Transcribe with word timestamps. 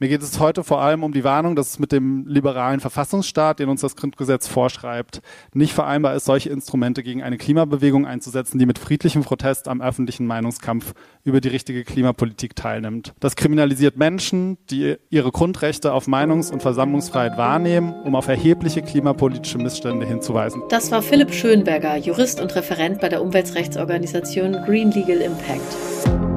Mir 0.00 0.08
geht 0.08 0.22
es 0.22 0.38
heute 0.38 0.62
vor 0.62 0.80
allem 0.80 1.02
um 1.02 1.10
die 1.10 1.24
Warnung, 1.24 1.56
dass 1.56 1.70
es 1.70 1.78
mit 1.80 1.90
dem 1.90 2.24
liberalen 2.28 2.78
Verfassungsstaat, 2.78 3.58
den 3.58 3.68
uns 3.68 3.80
das 3.80 3.96
Grundgesetz 3.96 4.46
vorschreibt, 4.46 5.22
nicht 5.54 5.72
vereinbar 5.72 6.14
ist, 6.14 6.24
solche 6.24 6.50
Instrumente 6.50 7.02
gegen 7.02 7.24
eine 7.24 7.36
Klimabewegung 7.36 8.06
einzusetzen, 8.06 8.60
die 8.60 8.66
mit 8.66 8.78
friedlichem 8.78 9.24
Protest 9.24 9.66
am 9.66 9.82
öffentlichen 9.82 10.24
Meinungskampf 10.26 10.94
über 11.24 11.40
die 11.40 11.48
richtige 11.48 11.82
Klimapolitik 11.82 12.54
teilnimmt. 12.54 13.12
Das 13.18 13.34
kriminalisiert 13.34 13.96
Menschen, 13.96 14.56
die 14.70 14.98
ihre 15.10 15.32
Grundrechte 15.32 15.92
auf 15.92 16.06
Meinungs- 16.06 16.52
und 16.52 16.62
Versammlungsfreiheit 16.62 17.36
wahrnehmen, 17.36 17.92
um 18.04 18.14
auf 18.14 18.28
erhebliche 18.28 18.82
klimapolitische 18.82 19.58
Missstände 19.58 20.06
hinzuweisen. 20.06 20.62
Das 20.68 20.92
war 20.92 21.02
Philipp 21.02 21.34
Schönberger, 21.34 21.96
Jurist 21.96 22.40
und 22.40 22.54
Referent 22.54 23.00
bei 23.00 23.08
der 23.08 23.20
Umweltrechtsorganisation 23.20 24.52
Green 24.64 24.92
Legal 24.92 25.18
Impact. 25.18 26.27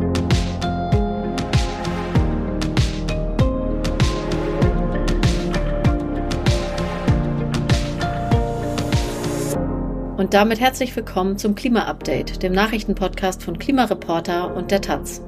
Und 10.22 10.36
damit 10.36 10.60
herzlich 10.60 10.96
willkommen 10.96 11.40
zum 11.40 11.56
Klima-Update, 11.56 12.44
dem 12.44 12.54
Nachrichtenpodcast 12.54 13.42
von 13.42 13.58
Klimareporter 13.58 14.56
und 14.56 14.70
der 14.70 14.80
Taz. 14.80 15.20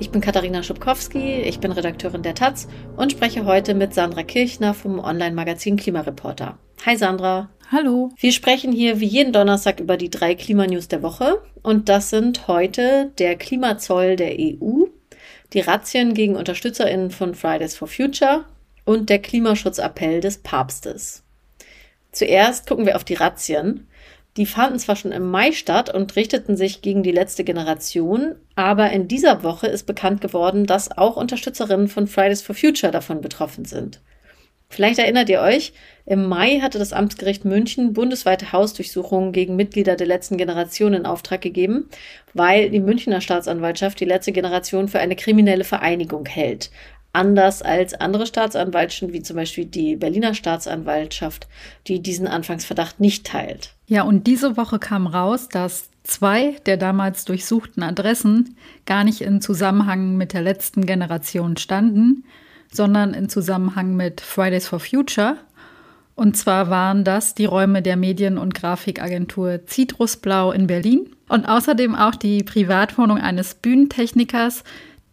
Ich 0.00 0.10
bin 0.10 0.20
Katharina 0.20 0.64
Schubkowski, 0.64 1.42
ich 1.42 1.60
bin 1.60 1.70
Redakteurin 1.70 2.24
der 2.24 2.34
Taz 2.34 2.66
und 2.96 3.12
spreche 3.12 3.44
heute 3.44 3.72
mit 3.74 3.94
Sandra 3.94 4.24
Kirchner 4.24 4.74
vom 4.74 4.98
Online-Magazin 4.98 5.76
Klimareporter. 5.76 6.58
Hi 6.84 6.96
Sandra. 6.96 7.50
Hallo. 7.70 8.10
Wir 8.18 8.32
sprechen 8.32 8.72
hier 8.72 8.98
wie 8.98 9.06
jeden 9.06 9.32
Donnerstag 9.32 9.78
über 9.78 9.96
die 9.96 10.10
drei 10.10 10.34
Klimanews 10.34 10.88
der 10.88 11.04
Woche 11.04 11.40
und 11.62 11.88
das 11.88 12.10
sind 12.10 12.48
heute 12.48 13.12
der 13.18 13.36
Klimazoll 13.36 14.16
der 14.16 14.32
EU, 14.32 14.86
die 15.52 15.60
Razzien 15.60 16.14
gegen 16.14 16.34
UnterstützerInnen 16.34 17.12
von 17.12 17.36
Fridays 17.36 17.76
for 17.76 17.86
Future 17.86 18.44
und 18.84 19.08
der 19.08 19.20
Klimaschutzappell 19.20 20.20
des 20.20 20.38
Papstes. 20.38 21.22
Zuerst 22.10 22.66
gucken 22.66 22.86
wir 22.86 22.96
auf 22.96 23.04
die 23.04 23.14
Razzien. 23.14 23.86
Die 24.38 24.46
fanden 24.46 24.78
zwar 24.78 24.96
schon 24.96 25.12
im 25.12 25.30
Mai 25.30 25.52
statt 25.52 25.92
und 25.92 26.16
richteten 26.16 26.56
sich 26.56 26.80
gegen 26.80 27.02
die 27.02 27.12
letzte 27.12 27.44
Generation, 27.44 28.36
aber 28.56 28.90
in 28.90 29.06
dieser 29.06 29.42
Woche 29.42 29.66
ist 29.66 29.86
bekannt 29.86 30.22
geworden, 30.22 30.64
dass 30.64 30.96
auch 30.96 31.16
Unterstützerinnen 31.16 31.88
von 31.88 32.06
Fridays 32.06 32.40
for 32.40 32.54
Future 32.54 32.90
davon 32.90 33.20
betroffen 33.20 33.66
sind. 33.66 34.00
Vielleicht 34.72 34.98
erinnert 34.98 35.28
ihr 35.28 35.42
euch, 35.42 35.74
im 36.06 36.26
Mai 36.26 36.60
hatte 36.60 36.78
das 36.78 36.94
Amtsgericht 36.94 37.44
München 37.44 37.92
bundesweite 37.92 38.52
Hausdurchsuchungen 38.52 39.32
gegen 39.32 39.54
Mitglieder 39.54 39.96
der 39.96 40.06
letzten 40.06 40.38
Generation 40.38 40.94
in 40.94 41.04
Auftrag 41.04 41.42
gegeben, 41.42 41.90
weil 42.32 42.70
die 42.70 42.80
Münchner 42.80 43.20
Staatsanwaltschaft 43.20 44.00
die 44.00 44.06
letzte 44.06 44.32
Generation 44.32 44.88
für 44.88 44.98
eine 44.98 45.14
kriminelle 45.14 45.64
Vereinigung 45.64 46.24
hält 46.24 46.70
anders 47.12 47.62
als 47.62 47.94
andere 47.94 48.26
Staatsanwaltschaften, 48.26 49.12
wie 49.12 49.22
zum 49.22 49.36
Beispiel 49.36 49.66
die 49.66 49.96
Berliner 49.96 50.34
Staatsanwaltschaft, 50.34 51.46
die 51.86 52.00
diesen 52.00 52.26
Anfangsverdacht 52.26 53.00
nicht 53.00 53.26
teilt. 53.26 53.74
Ja, 53.86 54.02
und 54.02 54.26
diese 54.26 54.56
Woche 54.56 54.78
kam 54.78 55.06
raus, 55.06 55.48
dass 55.48 55.90
zwei 56.04 56.56
der 56.66 56.76
damals 56.76 57.24
durchsuchten 57.24 57.82
Adressen 57.82 58.56
gar 58.86 59.04
nicht 59.04 59.20
in 59.20 59.40
Zusammenhang 59.40 60.16
mit 60.16 60.32
der 60.32 60.42
letzten 60.42 60.86
Generation 60.86 61.56
standen, 61.56 62.24
sondern 62.72 63.14
in 63.14 63.28
Zusammenhang 63.28 63.94
mit 63.94 64.20
Fridays 64.20 64.66
for 64.66 64.80
Future. 64.80 65.36
Und 66.14 66.36
zwar 66.36 66.70
waren 66.70 67.04
das 67.04 67.34
die 67.34 67.44
Räume 67.44 67.82
der 67.82 67.96
Medien- 67.96 68.38
und 68.38 68.54
Grafikagentur 68.54 69.60
Citrusblau 69.66 70.52
in 70.52 70.66
Berlin 70.66 71.08
und 71.28 71.46
außerdem 71.46 71.94
auch 71.94 72.14
die 72.14 72.42
Privatwohnung 72.42 73.18
eines 73.18 73.54
Bühnentechnikers, 73.54 74.64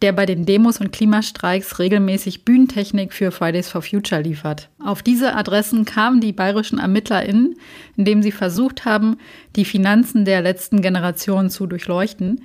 der 0.02 0.12
bei 0.12 0.24
den 0.26 0.46
Demos 0.46 0.80
und 0.80 0.92
Klimastreiks 0.92 1.78
regelmäßig 1.78 2.44
Bühnentechnik 2.44 3.12
für 3.12 3.30
Fridays 3.30 3.68
for 3.68 3.82
Future 3.82 4.22
liefert. 4.22 4.68
Auf 4.82 5.02
diese 5.02 5.34
Adressen 5.34 5.84
kamen 5.84 6.20
die 6.20 6.32
bayerischen 6.32 6.78
ErmittlerInnen, 6.78 7.56
indem 7.96 8.22
sie 8.22 8.32
versucht 8.32 8.84
haben, 8.84 9.18
die 9.56 9.64
Finanzen 9.64 10.24
der 10.24 10.40
letzten 10.40 10.80
Generation 10.80 11.50
zu 11.50 11.66
durchleuchten. 11.66 12.40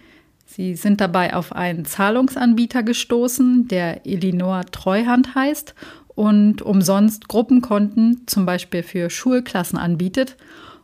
Sie 0.46 0.76
sind 0.76 1.02
dabei 1.02 1.34
auf 1.34 1.54
einen 1.54 1.86
Zahlungsanbieter 1.86 2.84
gestoßen, 2.84 3.68
der 3.68 4.06
Elinor 4.06 4.66
Treuhand 4.72 5.34
heißt 5.36 5.74
und 6.08 6.62
umsonst 6.62 7.28
Gruppenkonten 7.28 8.24
zum 8.26 8.46
Beispiel 8.46 8.84
für 8.84 9.10
Schulklassen 9.10 9.78
anbietet. 9.78 10.38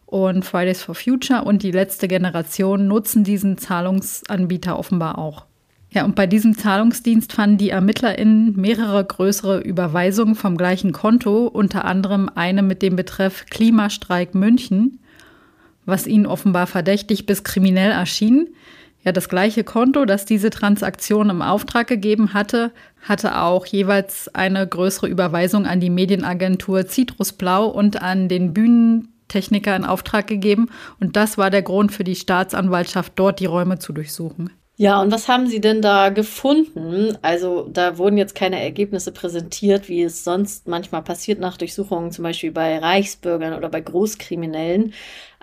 Und 0.05 0.43
Fridays 0.43 0.83
for 0.83 0.93
Future 0.93 1.43
und 1.43 1.63
die 1.63 1.71
letzte 1.71 2.09
Generation 2.09 2.87
nutzen 2.87 3.23
diesen 3.23 3.57
Zahlungsanbieter 3.57 4.77
offenbar 4.77 5.17
auch. 5.17 5.45
Ja, 5.93 6.05
und 6.05 6.15
bei 6.15 6.25
diesem 6.25 6.57
Zahlungsdienst 6.57 7.33
fanden 7.33 7.57
die 7.57 7.71
ErmittlerInnen 7.71 8.55
mehrere 8.55 9.03
größere 9.03 9.59
Überweisungen 9.59 10.35
vom 10.35 10.55
gleichen 10.55 10.93
Konto, 10.93 11.47
unter 11.47 11.83
anderem 11.83 12.29
eine 12.33 12.63
mit 12.63 12.81
dem 12.81 12.95
Betreff 12.95 13.45
Klimastreik 13.49 14.33
München, 14.33 14.99
was 15.85 16.07
ihnen 16.07 16.25
offenbar 16.25 16.65
verdächtig 16.65 17.25
bis 17.25 17.43
kriminell 17.43 17.91
erschien. 17.91 18.47
Ja, 19.03 19.11
das 19.11 19.27
gleiche 19.27 19.65
Konto, 19.65 20.05
das 20.05 20.23
diese 20.23 20.49
Transaktion 20.49 21.29
im 21.29 21.41
Auftrag 21.41 21.87
gegeben 21.87 22.33
hatte, 22.33 22.71
hatte 23.01 23.41
auch 23.41 23.65
jeweils 23.65 24.33
eine 24.33 24.65
größere 24.65 25.07
Überweisung 25.07 25.65
an 25.65 25.81
die 25.81 25.89
Medienagentur 25.89 26.87
Citrusblau 26.87 27.67
und 27.67 28.01
an 28.01 28.29
den 28.29 28.53
Bühnentechniker 28.53 29.75
in 29.75 29.83
Auftrag 29.83 30.27
gegeben. 30.27 30.69
Und 31.01 31.17
das 31.17 31.37
war 31.37 31.49
der 31.49 31.63
Grund 31.63 31.91
für 31.91 32.05
die 32.05 32.15
Staatsanwaltschaft, 32.15 33.11
dort 33.17 33.41
die 33.41 33.45
Räume 33.45 33.79
zu 33.79 33.91
durchsuchen. 33.91 34.51
Ja, 34.81 34.99
und 34.99 35.11
was 35.11 35.27
haben 35.27 35.45
Sie 35.45 35.61
denn 35.61 35.83
da 35.83 36.09
gefunden? 36.09 37.15
Also 37.21 37.67
da 37.71 37.99
wurden 37.99 38.17
jetzt 38.17 38.33
keine 38.33 38.59
Ergebnisse 38.59 39.11
präsentiert, 39.11 39.87
wie 39.89 40.01
es 40.01 40.23
sonst 40.23 40.67
manchmal 40.67 41.03
passiert 41.03 41.39
nach 41.39 41.55
Durchsuchungen, 41.57 42.11
zum 42.11 42.23
Beispiel 42.23 42.51
bei 42.51 42.79
Reichsbürgern 42.79 43.53
oder 43.53 43.69
bei 43.69 43.79
Großkriminellen. 43.79 44.93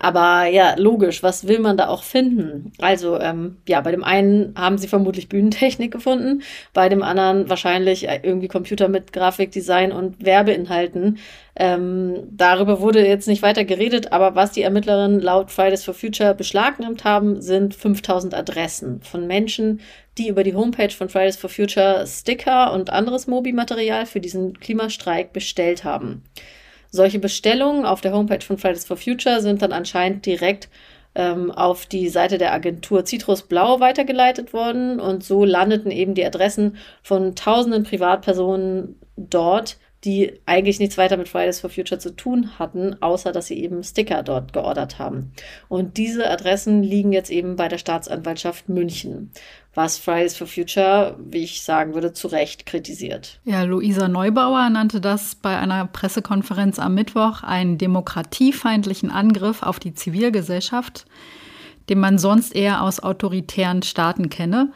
Aber 0.01 0.47
ja, 0.47 0.77
logisch, 0.77 1.25
was 1.25 1.49
will 1.49 1.59
man 1.59 1.77
da 1.77 1.89
auch 1.89 2.05
finden? 2.05 2.73
Also, 2.79 3.19
ähm, 3.19 3.57
ja, 3.67 3.81
bei 3.81 3.91
dem 3.91 4.05
einen 4.05 4.55
haben 4.57 4.79
sie 4.79 4.87
vermutlich 4.87 5.29
Bühnentechnik 5.29 5.91
gefunden, 5.91 6.43
bei 6.73 6.89
dem 6.89 7.03
anderen 7.03 7.51
wahrscheinlich 7.51 8.09
äh, 8.09 8.21
irgendwie 8.23 8.47
Computer 8.47 8.89
mit 8.89 9.13
Grafikdesign 9.13 9.91
und 9.91 10.25
Werbeinhalten. 10.25 11.19
Ähm, 11.57 12.29
darüber 12.31 12.81
wurde 12.81 13.05
jetzt 13.05 13.27
nicht 13.27 13.43
weiter 13.43 13.65
geredet, 13.65 14.13
aber 14.13 14.37
was 14.37 14.53
die 14.53 14.63
Ermittlerinnen 14.63 15.19
laut 15.19 15.51
Fridays 15.51 15.83
for 15.83 15.95
Future 15.95 16.33
beschlagnahmt 16.33 17.03
haben, 17.03 17.43
sind 17.43 17.75
5000 17.75 18.35
Adressen 18.35 19.01
von 19.03 19.27
Menschen, 19.27 19.81
die 20.17 20.29
über 20.29 20.45
die 20.45 20.55
Homepage 20.55 20.91
von 20.91 21.09
Fridays 21.09 21.37
for 21.37 21.51
Future 21.51 22.07
Sticker 22.07 22.73
und 22.73 22.91
anderes 22.91 23.27
Mobi-Material 23.27 24.07
für 24.07 24.21
diesen 24.21 24.61
Klimastreik 24.61 25.33
bestellt 25.33 25.83
haben. 25.83 26.23
Solche 26.91 27.19
Bestellungen 27.19 27.85
auf 27.85 28.01
der 28.01 28.13
Homepage 28.13 28.45
von 28.45 28.59
Fridays 28.59 28.87
for 28.87 28.97
Future 28.97 29.41
sind 29.41 29.63
dann 29.63 29.73
anscheinend 29.73 30.25
direkt 30.25 30.69
ähm, 31.15 31.51
auf 31.51 31.87
die 31.87 32.09
Seite 32.09 32.39
der 32.39 32.53
Agentur 32.53 33.05
Citrus 33.05 33.43
Blau 33.43 33.81
weitergeleitet 33.81 34.53
worden. 34.53 35.01
Und 35.01 35.25
so 35.25 35.45
landeten 35.45 35.91
eben 35.91 36.15
die 36.15 36.25
Adressen 36.25 36.77
von 37.03 37.35
tausenden 37.35 37.85
Privatpersonen 37.85 38.99
dort, 39.17 39.79
die 40.05 40.41
eigentlich 40.47 40.79
nichts 40.79 40.97
weiter 40.97 41.17
mit 41.17 41.29
Fridays 41.29 41.61
for 41.61 41.71
Future 41.71 41.99
zu 41.99 42.15
tun 42.15 42.59
hatten, 42.59 42.97
außer 43.03 43.33
dass 43.33 43.47
sie 43.47 43.61
eben 43.61 43.83
Sticker 43.83 44.23
dort 44.23 44.53
geordert 44.53 44.99
haben. 44.99 45.33
Und 45.69 45.97
diese 45.97 46.31
Adressen 46.31 46.85
liegen 46.85 47.13
jetzt 47.13 47.31
eben 47.31 47.57
bei 47.57 47.67
der 47.67 47.79
Staatsanwaltschaft 47.79 48.69
München, 48.69 49.33
was 49.75 49.99
Fridays 49.99 50.37
for 50.37 50.47
Future, 50.47 51.17
wie 51.19 51.43
ich 51.43 51.63
sagen 51.63 51.95
würde, 51.95 52.13
zu 52.13 52.29
Recht 52.29 52.65
kritisiert. 52.65 53.41
Ja, 53.45 53.65
Luisa 53.65 54.07
Neubauer 54.07 54.71
nannte 54.71 55.01
das 55.01 55.35
bei 55.35 55.59
einer 55.59 55.87
Pressekonferenz 55.87 56.79
am 56.79 56.95
Mittwoch 56.95 57.43
einen 57.43 57.77
demokratiefeindlichen 57.77 59.11
Angriff 59.11 59.65
auf 59.65 59.81
die 59.81 59.95
Zivilgesellschaft, 59.95 61.07
den 61.89 61.99
man 61.99 62.19
sonst 62.19 62.55
eher 62.55 62.83
aus 62.83 63.01
autoritären 63.01 63.83
Staaten 63.83 64.31
kenne 64.31 64.71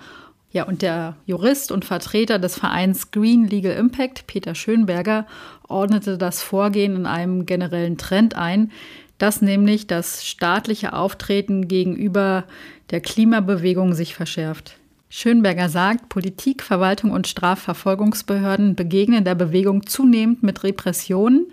ja, 0.52 0.64
und 0.64 0.82
der 0.82 1.16
Jurist 1.24 1.72
und 1.72 1.84
Vertreter 1.84 2.38
des 2.38 2.58
Vereins 2.58 3.10
Green 3.10 3.46
Legal 3.46 3.72
Impact, 3.72 4.26
Peter 4.26 4.54
Schönberger, 4.54 5.26
ordnete 5.66 6.18
das 6.18 6.42
Vorgehen 6.42 6.94
in 6.94 7.06
einem 7.06 7.46
generellen 7.46 7.96
Trend 7.96 8.36
ein, 8.36 8.70
dass 9.16 9.40
nämlich 9.40 9.86
das 9.86 10.26
staatliche 10.26 10.92
Auftreten 10.92 11.68
gegenüber 11.68 12.44
der 12.90 13.00
Klimabewegung 13.00 13.94
sich 13.94 14.14
verschärft. 14.14 14.76
Schönberger 15.08 15.68
sagt, 15.68 16.08
Politik, 16.08 16.62
Verwaltung 16.62 17.10
und 17.10 17.28
Strafverfolgungsbehörden 17.28 18.74
begegnen 18.74 19.24
der 19.24 19.34
Bewegung 19.34 19.86
zunehmend 19.86 20.42
mit 20.42 20.64
Repressionen, 20.64 21.46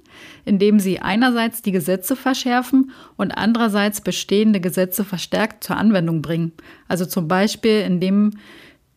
indem 0.45 0.79
sie 0.79 0.99
einerseits 0.99 1.61
die 1.61 1.73
Gesetze 1.73 2.15
verschärfen 2.15 2.91
und 3.17 3.31
andererseits 3.31 3.99
bestehende 3.99 4.61
Gesetze 4.61 5.03
verstärkt 5.03 5.65
zur 5.65 5.75
Anwendung 5.75 6.21
bringen. 6.21 6.53
Also 6.87 7.05
zum 7.05 7.27
Beispiel, 7.27 7.81
indem 7.81 8.31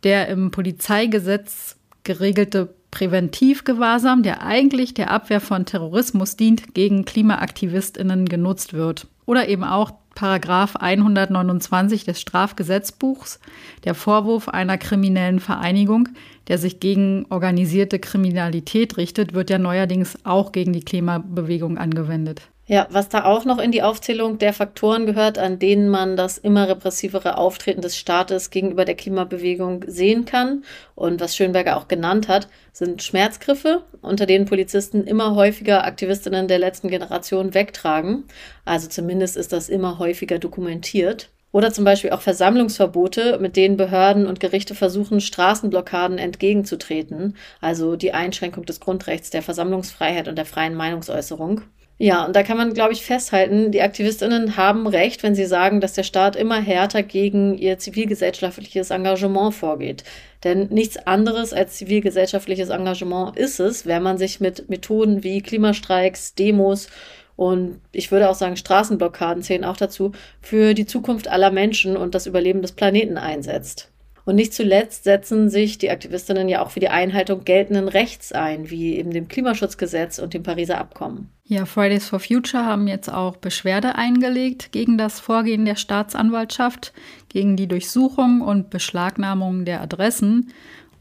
der 0.05 0.29
im 0.29 0.51
Polizeigesetz 0.51 1.77
geregelte 2.05 2.75
Präventivgewahrsam, 2.91 4.23
der 4.23 4.43
eigentlich 4.43 4.95
der 4.95 5.11
Abwehr 5.11 5.41
von 5.41 5.65
Terrorismus 5.65 6.37
dient, 6.37 6.75
gegen 6.75 7.05
KlimaaktivistInnen 7.05 8.27
genutzt 8.27 8.75
wird. 8.75 9.07
Oder 9.25 9.49
eben 9.49 9.65
auch 9.65 9.93
Paragraph 10.15 10.77
129 10.77 12.05
des 12.05 12.21
Strafgesetzbuchs, 12.21 13.41
der 13.85 13.95
Vorwurf 13.95 14.49
einer 14.49 14.77
kriminellen 14.77 15.41
Vereinigung, 15.41 16.09
der 16.49 16.59
sich 16.59 16.81
gegen 16.81 17.25
organisierte 17.31 17.99
Kriminalität 17.99 18.99
richtet, 18.99 19.33
wird 19.33 19.49
ja 19.49 19.59
neuerdings 19.59 20.19
auch 20.25 20.53
gegen 20.53 20.75
die 20.75 20.85
Klimabewegung 20.85 21.79
angewendet. 21.79 22.43
Ja, 22.73 22.87
was 22.89 23.11
da 23.11 23.25
auch 23.27 23.45
noch 23.45 23.59
in 23.59 23.71
die 23.71 23.83
Aufzählung 23.83 24.39
der 24.39 24.55
Faktoren 24.55 25.05
gehört, 25.05 25.37
an 25.37 25.59
denen 25.59 25.91
man 25.91 26.17
das 26.17 26.39
immer 26.39 26.71
repressivere 26.71 27.37
Auftreten 27.37 27.83
des 27.83 27.99
Staates 27.99 28.49
gegenüber 28.49 28.87
der 28.87 28.95
Klimabewegung 28.95 29.85
sehen 29.89 30.25
kann 30.25 30.65
und 30.95 31.21
was 31.21 31.37
Schönberger 31.37 31.77
auch 31.77 31.87
genannt 31.87 32.29
hat, 32.29 32.49
sind 32.73 33.03
Schmerzgriffe, 33.03 33.83
unter 34.01 34.25
denen 34.25 34.47
Polizisten 34.47 35.05
immer 35.05 35.35
häufiger 35.35 35.85
Aktivistinnen 35.85 36.49
der 36.49 36.59
letzten 36.59 36.89
Generation 36.89 37.53
wegtragen. 37.53 38.25
Also 38.65 38.89
zumindest 38.89 39.37
ist 39.37 39.53
das 39.53 39.69
immer 39.69 39.99
häufiger 39.99 40.39
dokumentiert. 40.39 41.29
Oder 41.51 41.75
zum 41.75 41.85
Beispiel 41.85 42.13
auch 42.13 42.23
Versammlungsverbote, 42.23 43.39
mit 43.39 43.57
denen 43.57 43.77
Behörden 43.77 44.27
und 44.27 44.41
Gerichte 44.41 44.75
versuchen, 44.75 45.21
Straßenblockaden 45.21 46.17
entgegenzutreten, 46.17 47.37
also 47.61 47.97
die 47.97 48.15
Einschränkung 48.15 48.65
des 48.65 48.81
Grundrechts 48.81 49.29
der 49.29 49.43
Versammlungsfreiheit 49.43 50.27
und 50.27 50.37
der 50.37 50.47
freien 50.47 50.75
Meinungsäußerung. 50.75 51.61
Ja, 51.99 52.25
und 52.25 52.35
da 52.35 52.43
kann 52.43 52.57
man, 52.57 52.75
glaube 52.75 52.93
ich, 52.93 53.05
festhalten, 53.05 53.71
die 53.71 53.81
Aktivistinnen 53.83 54.57
haben 54.57 54.89
recht, 54.89 55.23
wenn 55.23 55.37
sie 55.37 55.45
sagen, 55.47 55.81
dass 55.81 55.93
der 55.93 56.03
Staat 56.03 56.35
immer 56.35 56.61
härter 56.61 57.05
gegen 57.05 57.57
ihr 57.57 57.79
zivilgesellschaftliches 57.79 58.91
Engagement 58.91 59.55
vorgeht. 59.55 60.03
Denn 60.43 60.67
nichts 60.69 60.97
anderes 60.97 61.53
als 61.53 61.77
zivilgesellschaftliches 61.77 62.71
Engagement 62.71 63.37
ist 63.37 63.61
es, 63.61 63.87
wenn 63.87 64.03
man 64.03 64.19
sich 64.19 64.41
mit 64.41 64.69
Methoden 64.69 65.23
wie 65.23 65.43
Klimastreiks, 65.43 66.35
Demos 66.35 66.89
und 67.37 67.81
ich 67.93 68.11
würde 68.11 68.29
auch 68.29 68.35
sagen, 68.35 68.57
Straßenblockaden 68.57 69.43
zählen 69.43 69.65
auch 69.65 69.77
dazu, 69.77 70.13
für 70.41 70.75
die 70.75 70.87
Zukunft 70.87 71.29
aller 71.29 71.51
Menschen 71.51 71.97
und 71.97 72.15
das 72.15 72.27
Überleben 72.27 72.63
des 72.63 72.73
Planeten 72.73 73.17
einsetzt. 73.17 73.92
Und 74.25 74.37
nicht 74.37 74.55
zuletzt 74.55 75.05
setzen 75.05 75.51
sich 75.51 75.79
die 75.79 75.91
Aktivistinnen 75.91 76.49
ja 76.49 76.63
auch 76.63 76.71
für 76.71 76.81
die 76.81 76.89
Einhaltung 76.89 77.45
geltenden 77.45 77.89
Rechts 77.89 78.33
ein, 78.33 78.71
wie 78.71 78.97
eben 78.97 79.11
dem 79.11 79.27
Klimaschutzgesetz 79.27 80.19
und 80.19 80.33
dem 80.33 80.45
Pariser 80.45 80.79
Abkommen. 80.79 81.29
Ja, 81.45 81.67
Fridays 81.67 82.09
for 82.09 82.21
Future 82.21 82.65
haben 82.65 82.87
jetzt 82.87 83.13
auch 83.13 83.37
Beschwerde 83.37 83.97
eingelegt 83.97 84.71
gegen 84.71 84.97
das 84.97 85.19
Vorgehen 85.19 85.65
der 85.65 85.77
Staatsanwaltschaft, 85.77 86.93
gegen 87.29 87.57
die 87.57 87.67
Durchsuchung 87.67 88.43
und 88.43 88.71
Beschlagnahmung 88.71 89.65
der 89.65 89.81
Adressen. 89.81 90.53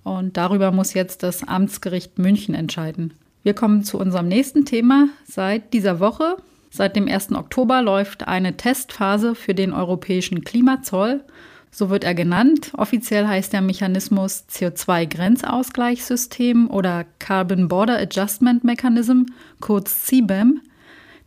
Und 0.03 0.35
darüber 0.37 0.71
muss 0.71 0.95
jetzt 0.95 1.21
das 1.21 1.47
Amtsgericht 1.47 2.17
München 2.17 2.55
entscheiden. 2.55 3.13
Wir 3.43 3.53
kommen 3.53 3.83
zu 3.83 3.99
unserem 3.99 4.27
nächsten 4.27 4.65
Thema. 4.65 5.09
Seit 5.25 5.73
dieser 5.73 5.99
Woche, 5.99 6.37
seit 6.71 6.95
dem 6.95 7.07
1. 7.07 7.33
Oktober, 7.33 7.81
läuft 7.83 8.27
eine 8.27 8.57
Testphase 8.57 9.35
für 9.35 9.53
den 9.53 9.73
europäischen 9.73 10.43
Klimazoll. 10.43 11.23
So 11.71 11.89
wird 11.89 12.03
er 12.03 12.13
genannt. 12.13 12.73
Offiziell 12.77 13.25
heißt 13.27 13.53
der 13.53 13.61
Mechanismus 13.61 14.43
CO2-Grenzausgleichssystem 14.51 16.69
oder 16.69 17.05
Carbon 17.19 17.69
Border 17.69 17.97
Adjustment 17.97 18.65
Mechanism, 18.65 19.23
kurz 19.61 20.03
CBAM. 20.05 20.59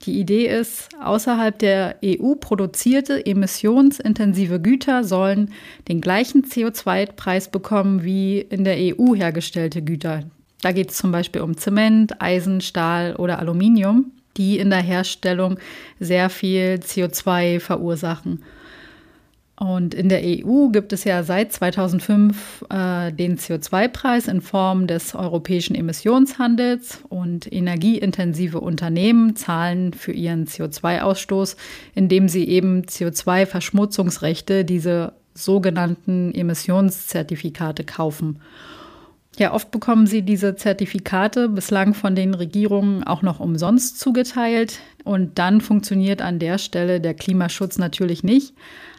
Die 0.03 0.21
Idee 0.21 0.47
ist, 0.47 0.91
außerhalb 1.03 1.59
der 1.59 1.97
EU 2.05 2.35
produzierte 2.35 3.25
emissionsintensive 3.25 4.61
Güter 4.61 5.03
sollen 5.03 5.55
den 5.89 6.03
gleichen 6.03 6.45
CO2-Preis 6.45 7.51
bekommen 7.51 8.05
wie 8.05 8.41
in 8.41 8.65
der 8.65 8.77
EU 8.79 9.15
hergestellte 9.15 9.81
Güter. 9.81 10.25
Da 10.61 10.73
geht 10.73 10.91
es 10.91 10.99
zum 10.99 11.11
Beispiel 11.11 11.41
um 11.41 11.57
Zement, 11.57 12.21
Eisen, 12.21 12.61
Stahl 12.61 13.17
oder 13.17 13.39
Aluminium, 13.39 14.11
die 14.37 14.59
in 14.59 14.69
der 14.69 14.83
Herstellung 14.83 15.59
sehr 16.01 16.29
viel 16.29 16.81
CO2 16.83 17.61
verursachen. 17.61 18.43
Und 19.57 19.95
in 19.95 20.09
der 20.09 20.21
EU 20.25 20.69
gibt 20.71 20.93
es 20.93 21.05
ja 21.05 21.23
seit 21.23 21.53
2005 21.53 22.65
äh, 22.71 23.13
den 23.13 23.39
CO2-Preis 23.39 24.27
in 24.27 24.41
Form 24.41 24.89
des 24.89 25.15
europäischen 25.15 25.77
Emissionshandels 25.77 27.03
und 27.09 27.53
energieintensive 27.53 28.61
Unternehmen 28.61 29.37
zahlen 29.37 29.93
für 29.93 30.11
ihren 30.11 30.47
CO2-Ausstoß, 30.47 31.57
indem 31.95 32.29
sie 32.29 32.49
eben 32.49 32.83
CO2-Verschmutzungsrechte, 32.83 34.65
diese 34.65 35.13
sogenannten 35.35 36.35
Emissionszertifikate 36.35 37.85
kaufen. 37.85 38.41
Ja, 39.39 39.53
oft 39.53 39.71
bekommen 39.73 40.07
sie 40.07 40.23
diese 40.23 40.55
Zertifikate 40.55 41.49
bislang 41.49 41.95
von 41.95 42.15
den 42.15 42.35
Regierungen 42.35 43.03
auch 43.03 43.23
noch 43.23 43.41
umsonst 43.41 43.99
zugeteilt 43.99 44.79
und 45.03 45.39
dann 45.39 45.61
funktioniert 45.61 46.23
an 46.23 46.39
der 46.39 46.59
Stelle 46.59 47.01
der 47.01 47.15
Klimaschutz 47.15 47.79
natürlich 47.79 48.23
nicht. 48.23 48.55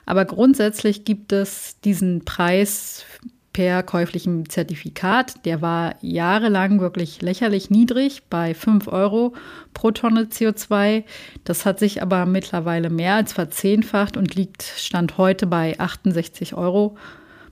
Aber 0.06 0.26
grundsätzlich 0.26 1.06
gibt 1.06 1.32
es 1.32 1.80
diesen 1.84 2.26
Preis 2.26 3.06
per 3.54 3.84
käuflichem 3.84 4.50
Zertifikat. 4.50 5.46
Der 5.46 5.62
war 5.62 5.96
jahrelang 6.02 6.82
wirklich 6.82 7.22
lächerlich 7.22 7.70
niedrig 7.70 8.24
bei 8.30 8.54
5 8.54 8.90
Euro 8.90 9.34
pro 9.74 9.92
Tonne 9.92 10.24
CO2. 10.24 11.06
Das 11.46 11.66
hat 11.66 11.80
sich 11.80 12.02
aber 12.02 12.26
mittlerweile 12.26 12.90
mehr 12.90 13.16
als 13.16 13.32
verzehnfacht 13.32 14.18
und 14.18 14.36
liegt 14.36 14.64
Stand 14.64 15.18
heute 15.18 15.48
bei 15.48 15.80
68 15.80 16.54
Euro 16.56 16.98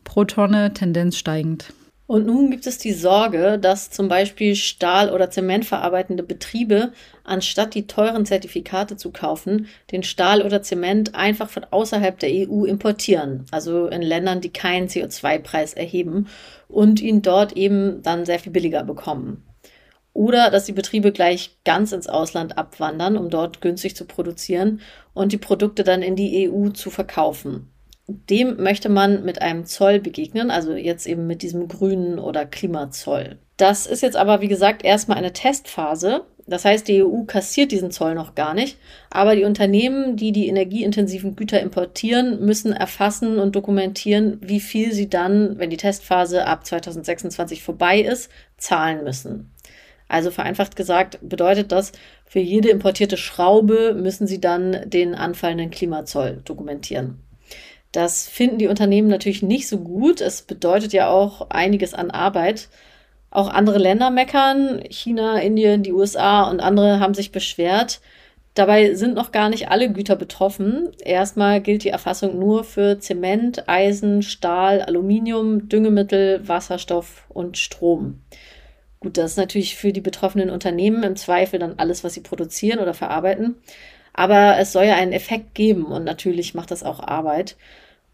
pro 0.04 0.26
Tonne, 0.26 0.74
Tendenz 0.74 1.16
steigend. 1.16 1.74
Und 2.06 2.26
nun 2.26 2.52
gibt 2.52 2.68
es 2.68 2.78
die 2.78 2.92
Sorge, 2.92 3.58
dass 3.58 3.90
zum 3.90 4.10
Beispiel 4.10 4.56
Stahl- 4.56 5.12
oder 5.12 5.30
Zementverarbeitende 5.30 6.24
Betriebe, 6.24 6.92
anstatt 7.24 7.76
die 7.76 7.88
teuren 7.88 8.26
Zertifikate 8.26 8.98
zu 8.98 9.12
kaufen, 9.12 9.68
den 9.92 10.04
Stahl 10.04 10.42
oder 10.42 10.62
Zement 10.62 11.16
einfach 11.16 11.50
von 11.50 11.66
außerhalb 11.70 12.20
der 12.20 12.30
EU 12.30 12.66
importieren, 12.66 13.46
also 13.52 13.88
in 13.88 14.02
Ländern, 14.02 14.42
die 14.42 14.52
keinen 14.52 14.90
CO2-Preis 14.90 15.74
erheben 15.74 16.28
und 16.68 17.02
ihn 17.02 17.22
dort 17.22 17.54
eben 17.54 18.02
dann 18.02 18.26
sehr 18.26 18.40
viel 18.40 18.52
billiger 18.52 18.84
bekommen. 18.84 19.46
Oder 20.12 20.52
dass 20.52 20.66
die 20.66 20.74
Betriebe 20.74 21.14
gleich 21.14 21.58
ganz 21.64 21.94
ins 21.94 22.08
Ausland 22.08 22.58
abwandern, 22.58 23.18
um 23.18 23.30
dort 23.30 23.62
günstig 23.62 23.96
zu 23.96 24.06
produzieren 24.06 24.82
und 25.14 25.32
die 25.32 25.38
Produkte 25.38 25.84
dann 25.84 26.02
in 26.04 26.18
die 26.18 26.50
EU 26.50 26.70
zu 26.70 26.90
verkaufen 26.90 27.73
dem 28.08 28.62
möchte 28.62 28.90
man 28.90 29.24
mit 29.24 29.42
einem 29.42 29.66
Zoll 29.66 30.00
begegnen, 30.00 30.52
also 30.52 30.74
jetzt 30.74 31.08
eben 31.08 31.26
mit 31.26 31.42
diesem 31.42 31.68
grünen 31.68 32.20
oder 32.20 32.46
Klimazoll. 32.46 33.38
Das 33.58 33.86
ist 33.86 34.02
jetzt 34.02 34.18
aber, 34.18 34.42
wie 34.42 34.48
gesagt, 34.48 34.84
erstmal 34.84 35.18
eine 35.18 35.32
Testphase. 35.32 36.26
Das 36.46 36.66
heißt, 36.66 36.90
die 36.90 37.02
EU 37.02 37.24
kassiert 37.24 37.72
diesen 37.72 37.92
Zoll 37.92 38.16
noch 38.16 38.36
gar 38.36 38.54
nicht, 38.54 38.78
aber 39.10 39.34
die 39.38 39.46
Unternehmen, 39.46 40.18
die 40.18 40.34
die 40.34 40.48
energieintensiven 40.48 41.38
Güter 41.38 41.62
importieren, 41.62 42.44
müssen 42.44 42.74
erfassen 42.74 43.40
und 43.40 43.56
dokumentieren, 43.56 44.40
wie 44.42 44.60
viel 44.60 44.92
sie 44.92 45.08
dann, 45.08 45.58
wenn 45.58 45.70
die 45.70 45.78
Testphase 45.78 46.46
ab 46.46 46.66
2026 46.66 47.64
vorbei 47.64 48.02
ist, 48.02 48.30
zahlen 48.58 49.06
müssen. 49.06 49.54
Also 50.10 50.32
vereinfacht 50.32 50.76
gesagt 50.76 51.20
bedeutet 51.22 51.72
das, 51.72 51.94
für 52.26 52.40
jede 52.40 52.70
importierte 52.70 53.16
Schraube 53.16 53.96
müssen 53.96 54.28
sie 54.28 54.42
dann 54.42 54.90
den 54.90 55.16
anfallenden 55.16 55.72
Klimazoll 55.72 56.42
dokumentieren. 56.44 57.23
Das 57.94 58.28
finden 58.28 58.58
die 58.58 58.68
Unternehmen 58.68 59.08
natürlich 59.08 59.44
nicht 59.44 59.70
so 59.70 59.78
gut. 59.78 60.20
Es 60.20 60.42
bedeutet 60.42 60.94
ja 60.94 61.10
auch 61.10 61.50
einiges 61.52 61.94
an 61.94 62.12
Arbeit. 62.12 62.68
Auch 63.30 63.48
andere 63.48 63.78
Länder 63.78 64.10
meckern. 64.10 64.82
China, 64.90 65.38
Indien, 65.38 65.84
die 65.84 65.94
USA 65.94 66.50
und 66.50 66.60
andere 66.60 67.00
haben 67.00 67.14
sich 67.14 67.32
beschwert. 67.32 68.02
Dabei 68.56 68.96
sind 68.96 69.14
noch 69.14 69.32
gar 69.32 69.50
nicht 69.50 69.70
alle 69.70 69.92
Güter 69.92 70.16
betroffen. 70.16 70.90
Erstmal 71.04 71.62
gilt 71.62 71.84
die 71.84 71.90
Erfassung 71.90 72.40
nur 72.40 72.64
für 72.64 73.00
Zement, 73.00 73.70
Eisen, 73.70 74.24
Stahl, 74.24 74.82
Aluminium, 74.82 75.70
Düngemittel, 75.70 76.48
Wasserstoff 76.48 77.26
und 77.30 77.60
Strom. 77.60 78.22
Gut, 79.00 79.18
das 79.18 79.32
ist 79.32 79.38
natürlich 79.38 79.76
für 79.76 79.94
die 79.94 80.02
betroffenen 80.02 80.50
Unternehmen 80.50 81.04
im 81.04 81.16
Zweifel 81.16 81.60
dann 81.60 81.76
alles, 81.78 82.04
was 82.04 82.16
sie 82.16 82.22
produzieren 82.22 82.80
oder 82.80 82.96
verarbeiten. 82.96 83.56
Aber 84.14 84.58
es 84.58 84.72
soll 84.72 84.86
ja 84.86 84.96
einen 84.96 85.14
Effekt 85.14 85.54
geben 85.54 85.86
und 85.86 86.04
natürlich 86.04 86.54
macht 86.56 86.72
das 86.72 86.84
auch 86.84 87.00
Arbeit. 87.00 87.56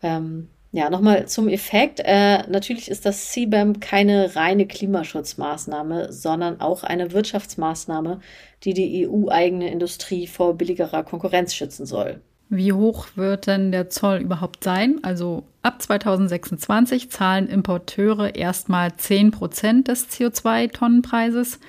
Ähm, 0.01 0.49
ja, 0.71 0.89
nochmal 0.89 1.27
zum 1.27 1.47
Effekt. 1.47 1.99
Äh, 2.03 2.47
natürlich 2.47 2.91
ist 2.91 3.05
das 3.05 3.31
CBAM 3.31 3.79
keine 3.79 4.35
reine 4.35 4.67
Klimaschutzmaßnahme, 4.67 6.13
sondern 6.13 6.61
auch 6.61 6.83
eine 6.83 7.11
Wirtschaftsmaßnahme, 7.11 8.19
die 8.63 8.73
die 8.73 9.07
EU-eigene 9.07 9.71
Industrie 9.71 10.27
vor 10.27 10.55
billigerer 10.55 11.03
Konkurrenz 11.03 11.55
schützen 11.55 11.87
soll. 11.87 12.21
Wie 12.49 12.73
hoch 12.73 13.07
wird 13.15 13.47
denn 13.47 13.71
der 13.71 13.89
Zoll 13.89 14.19
überhaupt 14.19 14.63
sein? 14.63 14.99
Also 15.03 15.43
ab 15.61 15.81
2026 15.81 17.11
zahlen 17.11 17.47
Importeure 17.47 18.35
erstmal 18.35 18.95
10 18.95 19.31
Prozent 19.31 19.87
des 19.87 20.09
CO2-Tonnenpreises, 20.09 21.59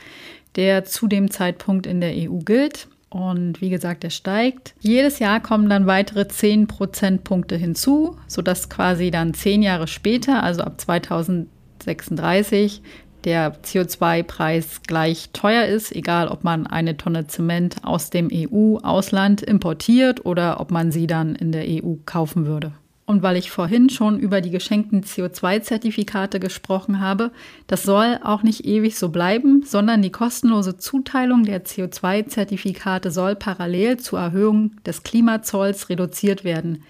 der 0.57 0.85
zu 0.85 1.07
dem 1.07 1.31
Zeitpunkt 1.31 1.87
in 1.87 2.01
der 2.01 2.13
EU 2.15 2.39
gilt. 2.39 2.89
Und 3.11 3.61
wie 3.61 3.71
gesagt, 3.71 4.05
er 4.05 4.11
steigt. 4.11 4.75
Jedes 4.81 5.19
Jahr 5.19 5.41
kommen 5.41 5.69
dann 5.69 5.87
weitere 5.87 6.29
10 6.29 6.69
Prozentpunkte 6.69 7.57
hinzu, 7.57 8.17
sodass 8.29 8.71
quasi 8.71 9.11
dann 9.11 9.35
zehn 9.35 9.63
Jahre 9.63 9.89
später, 9.89 10.45
also 10.45 10.63
ab 10.63 10.81
2036, 10.81 12.83
der 13.25 13.61
CO2-Preis 13.63 14.83
gleich 14.87 15.31
teuer 15.33 15.67
ist, 15.67 15.95
egal 15.95 16.29
ob 16.29 16.45
man 16.45 16.69
eine 16.69 16.97
Tonne 16.97 17.27
Zement 17.27 17.83
aus 17.83 18.11
dem 18.11 18.31
EU-Ausland 18.33 19.43
importiert 19.43 20.25
oder 20.25 20.61
ob 20.61 20.71
man 20.71 20.93
sie 20.93 21.09
dann 21.09 21.35
in 21.35 21.53
der 21.53 21.65
EU 21.67 21.97
kaufen 22.07 22.47
würde. 22.47 22.73
Und 23.11 23.25
weil 23.25 23.35
ich 23.35 23.51
vorhin 23.51 23.91
schon 23.91 24.21
über 24.21 24.41
die 24.41 24.53
geschenkten 24.53 25.03
CO2-Zertifikate 25.03 26.39
gesprochen 26.39 27.01
habe, 27.01 27.33
das 27.67 27.83
soll 27.83 28.21
auch 28.23 28.45
nicht 28.45 28.65
ewig 28.65 28.97
so 28.97 29.09
bleiben, 29.09 29.65
sondern 29.67 30.01
die 30.01 30.13
kostenlose 30.13 30.77
Zuteilung 30.77 31.43
der 31.43 31.65
CO2-Zertifikate 31.65 33.11
soll 33.11 33.35
parallel 33.35 33.97
zur 33.97 34.21
Erhöhung 34.21 34.77
des 34.87 35.03
Klimazolls 35.03 35.89
reduziert 35.89 36.45
werden. 36.45 36.85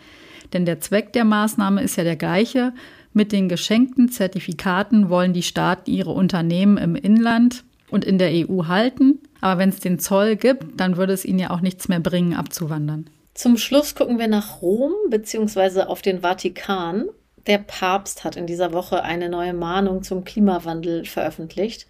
Denn 0.53 0.67
der 0.67 0.79
Zweck 0.81 1.15
der 1.15 1.25
Maßnahme 1.25 1.83
ist 1.83 1.97
ja 1.97 2.05
der 2.05 2.17
gleiche. 2.17 2.75
Mit 3.15 3.33
den 3.33 3.49
geschenkten 3.49 4.11
Zertifikaten 4.11 5.09
wollen 5.09 5.33
die 5.33 5.43
Staaten 5.43 5.91
ihre 5.91 6.11
Unternehmen 6.11 6.77
im 6.77 6.97
Inland 6.97 7.65
und 7.91 8.05
in 8.05 8.19
der 8.19 8.31
EU 8.31 8.67
halten. 8.67 9.21
Aber 9.41 9.59
wenn 9.59 9.71
es 9.71 9.81
den 9.81 9.99
Zoll 9.99 10.37
gibt, 10.37 10.79
dann 10.79 10.99
würde 10.99 11.15
es 11.15 11.25
ihnen 11.25 11.39
ja 11.39 11.49
auch 11.49 11.63
nichts 11.63 11.89
mehr 11.89 12.01
bringen, 12.01 12.35
abzuwandern. 12.35 13.07
Zum 13.41 13.57
Schluss 13.57 13.95
gucken 13.95 14.19
wir 14.19 14.29
nach 14.29 14.61
Rom 14.61 14.93
bzw. 15.09 15.85
auf 15.85 16.03
den 16.03 16.21
Vatikan. 16.21 17.09
Der 17.47 17.57
Papst 17.57 18.23
hat 18.23 18.37
in 18.37 18.47
dieser 18.47 18.75
Woche 18.75 19.03
eine 19.03 19.31
neue 19.31 19.55
Mahnung 19.55 20.03
zum 20.03 20.25
Klimawandel 20.25 21.07
veröffentlicht. 21.07 21.87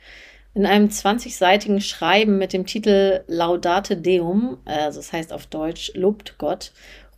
In 0.54 0.64
einem 0.64 0.86
20-seitigen 0.86 1.80
Schreiben 1.80 2.38
mit 2.38 2.52
dem 2.52 2.66
Titel 2.66 3.24
Laudate 3.26 3.96
Deum, 3.96 4.58
also 4.64 5.00
das 5.00 5.12
heißt 5.12 5.32
auf 5.32 5.46
Deutsch 5.46 5.90
Lobt 5.96 6.38
Gott, 6.38 6.70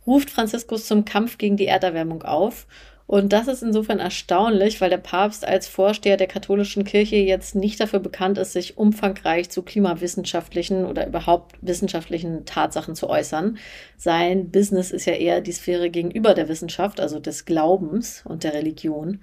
ruft 0.07 0.31
Franziskus 0.31 0.87
zum 0.87 1.05
Kampf 1.05 1.37
gegen 1.37 1.55
die 1.55 1.67
Erderwärmung 1.67 2.23
auf 2.23 2.65
und 3.05 3.33
das 3.33 3.47
ist 3.47 3.61
insofern 3.61 3.99
erstaunlich, 3.99 4.79
weil 4.79 4.89
der 4.89 4.97
Papst 4.97 5.45
als 5.45 5.67
Vorsteher 5.67 6.15
der 6.17 6.27
katholischen 6.27 6.85
Kirche 6.85 7.17
jetzt 7.17 7.53
nicht 7.53 7.79
dafür 7.79 7.99
bekannt 7.99 8.37
ist, 8.37 8.53
sich 8.53 8.77
umfangreich 8.77 9.49
zu 9.49 9.61
klimawissenschaftlichen 9.61 10.85
oder 10.85 11.05
überhaupt 11.05 11.57
wissenschaftlichen 11.61 12.45
Tatsachen 12.45 12.95
zu 12.95 13.09
äußern. 13.09 13.57
Sein 13.97 14.51
Business 14.51 14.91
ist 14.91 15.05
ja 15.05 15.13
eher 15.13 15.41
die 15.41 15.51
Sphäre 15.51 15.89
gegenüber 15.89 16.33
der 16.33 16.47
Wissenschaft, 16.47 17.01
also 17.01 17.19
des 17.19 17.45
Glaubens 17.45 18.23
und 18.25 18.43
der 18.45 18.53
Religion. 18.53 19.19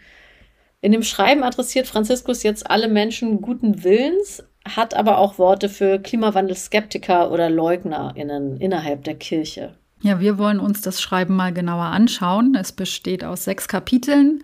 In 0.83 0.93
dem 0.93 1.03
Schreiben 1.03 1.43
adressiert 1.43 1.87
Franziskus 1.87 2.43
jetzt 2.43 2.71
alle 2.71 2.89
Menschen 2.89 3.41
guten 3.41 3.83
Willens, 3.83 4.45
hat 4.67 4.95
aber 4.95 5.19
auch 5.19 5.39
Worte 5.39 5.71
für 5.71 5.99
Klimawandelskeptiker 5.99 7.31
oder 7.33 7.49
LeugnerInnen 7.49 8.59
innerhalb 8.59 9.05
der 9.05 9.15
Kirche. 9.15 9.75
Ja, 10.03 10.19
wir 10.19 10.39
wollen 10.39 10.61
uns 10.61 10.81
das 10.81 11.03
Schreiben 11.03 11.37
mal 11.37 11.53
genauer 11.53 11.85
anschauen. 11.85 12.55
Es 12.55 12.73
besteht 12.73 13.23
aus 13.23 13.45
sechs 13.45 13.69
Kapiteln. 13.69 14.43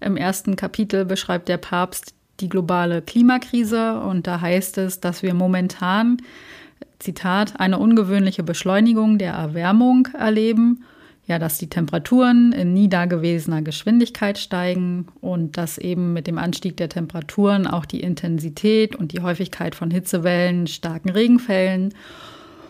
Im 0.00 0.16
ersten 0.16 0.56
Kapitel 0.56 1.04
beschreibt 1.04 1.48
der 1.48 1.58
Papst 1.58 2.12
die 2.40 2.48
globale 2.48 3.02
Klimakrise 3.02 4.00
und 4.00 4.26
da 4.26 4.40
heißt 4.40 4.78
es, 4.78 5.00
dass 5.00 5.22
wir 5.22 5.32
momentan, 5.32 6.18
Zitat, 6.98 7.60
eine 7.60 7.78
ungewöhnliche 7.78 8.42
Beschleunigung 8.42 9.18
der 9.18 9.32
Erwärmung 9.32 10.08
erleben. 10.18 10.84
Ja, 11.28 11.40
dass 11.40 11.58
die 11.58 11.68
Temperaturen 11.68 12.52
in 12.52 12.72
nie 12.72 12.88
dagewesener 12.88 13.62
Geschwindigkeit 13.62 14.38
steigen 14.38 15.06
und 15.20 15.56
dass 15.56 15.76
eben 15.76 16.12
mit 16.12 16.28
dem 16.28 16.38
Anstieg 16.38 16.76
der 16.76 16.88
Temperaturen 16.88 17.66
auch 17.66 17.84
die 17.84 18.00
Intensität 18.00 18.94
und 18.94 19.12
die 19.12 19.22
Häufigkeit 19.22 19.74
von 19.74 19.90
Hitzewellen, 19.90 20.68
starken 20.68 21.10
Regenfällen 21.10 21.94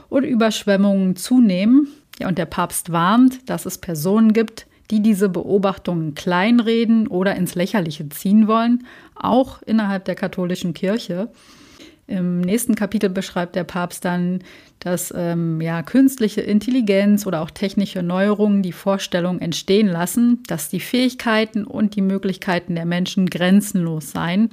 und 0.08 0.24
Überschwemmungen 0.24 1.16
zunehmen. 1.16 1.88
Ja, 2.18 2.28
und 2.28 2.38
der 2.38 2.46
Papst 2.46 2.92
warnt, 2.92 3.48
dass 3.48 3.66
es 3.66 3.78
Personen 3.78 4.32
gibt, 4.32 4.66
die 4.90 5.00
diese 5.00 5.28
Beobachtungen 5.28 6.14
kleinreden 6.14 7.08
oder 7.08 7.34
ins 7.34 7.54
Lächerliche 7.54 8.08
ziehen 8.08 8.46
wollen, 8.46 8.86
auch 9.14 9.62
innerhalb 9.62 10.04
der 10.04 10.14
katholischen 10.14 10.74
Kirche. 10.74 11.28
Im 12.06 12.40
nächsten 12.40 12.76
Kapitel 12.76 13.10
beschreibt 13.10 13.56
der 13.56 13.64
Papst 13.64 14.04
dann, 14.04 14.40
dass 14.78 15.12
ähm, 15.16 15.60
ja, 15.60 15.82
künstliche 15.82 16.40
Intelligenz 16.40 17.26
oder 17.26 17.42
auch 17.42 17.50
technische 17.50 18.02
Neuerungen 18.02 18.62
die 18.62 18.72
Vorstellung 18.72 19.40
entstehen 19.40 19.88
lassen, 19.88 20.44
dass 20.46 20.68
die 20.68 20.78
Fähigkeiten 20.78 21.64
und 21.64 21.96
die 21.96 22.02
Möglichkeiten 22.02 22.76
der 22.76 22.86
Menschen 22.86 23.28
grenzenlos 23.28 24.12
seien. 24.12 24.50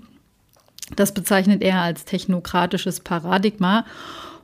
Das 0.95 1.13
bezeichnet 1.13 1.61
er 1.61 1.81
als 1.81 2.05
technokratisches 2.05 3.01
Paradigma 3.01 3.85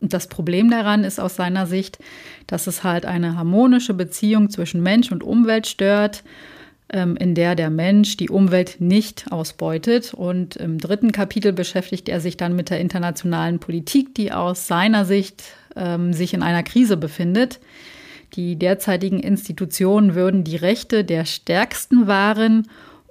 und 0.01 0.13
das 0.13 0.27
Problem 0.27 0.69
daran 0.69 1.03
ist 1.03 1.19
aus 1.19 1.35
seiner 1.35 1.67
Sicht, 1.67 1.99
dass 2.47 2.67
es 2.67 2.83
halt 2.83 3.05
eine 3.05 3.35
harmonische 3.35 3.93
Beziehung 3.93 4.49
zwischen 4.49 4.81
Mensch 4.81 5.11
und 5.11 5.23
Umwelt 5.23 5.67
stört, 5.67 6.23
ähm, 6.91 7.15
in 7.17 7.35
der 7.35 7.55
der 7.55 7.69
Mensch 7.69 8.17
die 8.17 8.29
Umwelt 8.29 8.77
nicht 8.79 9.31
ausbeutet. 9.31 10.13
Und 10.13 10.55
im 10.55 10.77
dritten 10.77 11.11
Kapitel 11.11 11.53
beschäftigt 11.53 12.09
er 12.09 12.19
sich 12.21 12.37
dann 12.37 12.55
mit 12.55 12.69
der 12.69 12.79
internationalen 12.79 13.59
Politik, 13.59 14.15
die 14.15 14.31
aus 14.31 14.67
seiner 14.67 15.05
Sicht 15.05 15.43
ähm, 15.75 16.13
sich 16.13 16.33
in 16.33 16.43
einer 16.43 16.63
Krise 16.63 16.97
befindet. 16.97 17.59
Die 18.33 18.57
derzeitigen 18.57 19.19
Institutionen 19.19 20.15
würden 20.15 20.43
die 20.43 20.55
Rechte 20.55 21.03
der 21.03 21.25
Stärksten 21.25 22.07
wahren 22.07 22.67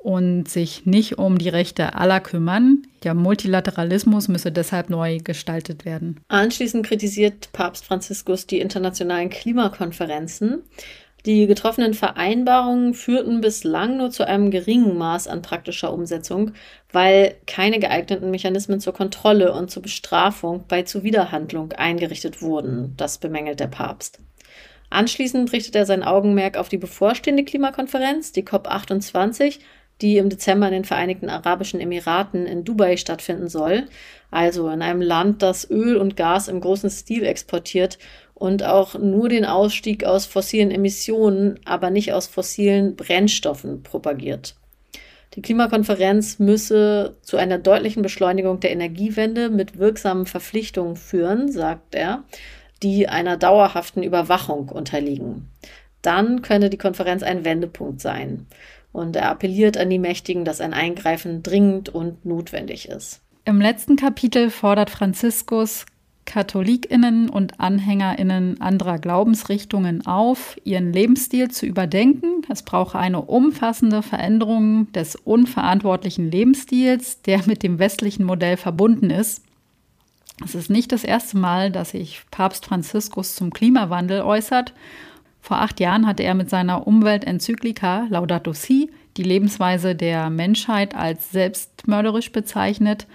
und 0.09 0.49
sich 0.49 0.87
nicht 0.87 1.19
um 1.19 1.37
die 1.37 1.50
Rechte 1.50 1.95
aller 1.95 2.21
kümmern. 2.21 2.81
Der 3.03 3.12
Multilateralismus 3.12 4.29
müsse 4.29 4.50
deshalb 4.50 4.88
neu 4.88 5.19
gestaltet 5.19 5.85
werden. 5.85 6.19
Anschließend 6.29 6.87
kritisiert 6.87 7.50
Papst 7.53 7.85
Franziskus 7.85 8.47
die 8.47 8.61
internationalen 8.61 9.29
Klimakonferenzen. 9.29 10.62
Die 11.27 11.47
getroffenen 11.47 11.93
Vereinbarungen 11.93 12.95
führten 12.95 13.43
bislang 13.43 13.99
nur 13.99 14.11
zu 14.11 14.27
einem 14.27 14.50
geringen 14.50 14.97
Maß 14.97 15.29
an 15.29 15.43
praktischer 15.43 15.93
Umsetzung, 15.93 16.53
weil 16.91 17.35
keine 17.47 17.79
geeigneten 17.79 18.31
Mechanismen 18.31 18.81
zur 18.81 18.95
Kontrolle 18.95 19.53
und 19.53 19.71
zur 19.71 19.83
Bestrafung 19.83 20.65
bei 20.69 20.85
Zuwiderhandlung 20.85 21.73
eingerichtet 21.73 22.41
wurden. 22.41 22.95
Das 22.97 23.19
bemängelt 23.19 23.61
der 23.61 23.67
Papst. 23.67 24.21
Anschließend 24.88 25.53
richtet 25.53 25.77
er 25.77 25.85
sein 25.85 26.03
Augenmerk 26.03 26.57
auf 26.57 26.71
die 26.71 26.79
bevorstehende 26.79 27.45
Klimakonferenz, 27.45 28.33
die 28.33 28.43
COP28, 28.43 29.59
die 30.00 30.17
im 30.17 30.28
Dezember 30.28 30.67
in 30.67 30.73
den 30.73 30.85
Vereinigten 30.85 31.28
Arabischen 31.28 31.81
Emiraten 31.81 32.47
in 32.47 32.64
Dubai 32.64 32.97
stattfinden 32.97 33.49
soll, 33.49 33.87
also 34.31 34.69
in 34.69 34.83
einem 34.83 35.02
Land, 35.02 35.43
das 35.43 35.69
Öl 35.71 35.97
und 35.97 36.17
Gas 36.17 36.49
im 36.49 36.61
großen 36.61 36.90
Stil 36.90 37.25
exportiert 37.25 37.99
und 38.35 38.62
auch 38.62 38.97
nur 38.99 39.28
den 39.28 39.45
Ausstieg 39.45 40.05
aus 40.05 40.26
fossilen 40.26 40.71
Emissionen, 40.71 41.59
aber 41.64 41.90
nicht 41.90 42.12
aus 42.12 42.26
fossilen 42.26 42.95
Brennstoffen 42.95 43.83
propagiert. 43.83 44.55
Die 45.35 45.43
Klimakonferenz 45.43 46.38
müsse 46.38 47.17
zu 47.23 47.37
einer 47.37 47.59
deutlichen 47.59 48.02
Beschleunigung 48.02 48.61
der 48.61 48.71
Energiewende 48.71 49.50
mit 49.50 49.78
wirksamen 49.78 50.26
Verpflichtungen 50.26 50.97
führen, 50.97 51.50
sagt 51.52 51.95
er, 51.95 52.25
die 52.83 53.09
einer 53.09 53.37
dauerhaften 53.37 54.02
Überwachung 54.02 54.69
unterliegen. 54.69 55.50
Dann 56.02 56.43
könne 56.43 56.71
die 56.71 56.78
Konferenz 56.78 57.23
ein 57.23 57.45
Wendepunkt 57.45 58.00
sein. 58.00 58.47
Und 58.92 59.16
er 59.16 59.30
appelliert 59.30 59.76
an 59.76 59.90
die 59.90 59.99
Mächtigen, 59.99 60.45
dass 60.45 60.61
ein 60.61 60.73
Eingreifen 60.73 61.42
dringend 61.42 61.88
und 61.88 62.25
notwendig 62.25 62.88
ist. 62.88 63.21
Im 63.45 63.61
letzten 63.61 63.97
Kapitel 63.97 64.50
fordert 64.50 64.90
Franziskus 64.90 65.87
Katholikinnen 66.28 67.30
und 67.30 67.59
Anhängerinnen 67.59 68.61
anderer 68.61 68.99
Glaubensrichtungen 68.99 70.07
auf, 70.07 70.59
ihren 70.62 70.92
Lebensstil 70.92 71.50
zu 71.50 71.64
überdenken. 71.64 72.42
Es 72.50 72.62
brauche 72.62 72.99
eine 72.99 73.23
umfassende 73.23 74.02
Veränderung 74.02 74.92
des 74.92 75.16
unverantwortlichen 75.16 76.30
Lebensstils, 76.30 77.23
der 77.23 77.47
mit 77.47 77.62
dem 77.62 77.78
westlichen 77.78 78.25
Modell 78.25 78.59
verbunden 78.59 79.09
ist. 79.09 79.42
Es 80.45 80.54
ist 80.54 80.68
nicht 80.68 80.92
das 80.92 81.02
erste 81.02 81.38
Mal, 81.38 81.73
dass 81.73 81.92
sich 81.92 82.21
Papst 82.30 82.66
Franziskus 82.66 83.35
zum 83.35 83.50
Klimawandel 83.50 84.21
äußert 84.21 84.75
vor 85.40 85.59
acht 85.59 85.80
Jahren 85.80 86.07
hatte 86.07 86.23
er 86.23 86.35
mit 86.35 86.50
seiner 86.50 86.87
Umweltenzyklika 86.87 88.07
Laudato 88.11 88.52
Si 88.52 88.90
die 89.16 89.23
Lebensweise 89.23 89.95
der 89.95 90.30
Menschheit 90.30 90.95
als 90.95 91.30
selbstmörderisch 91.30 92.33
bezeichnet. 92.33 93.07